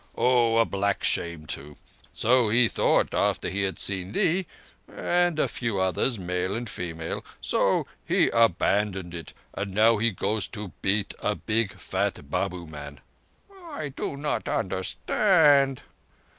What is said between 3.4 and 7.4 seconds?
he had seen thee—and a few others, male and female.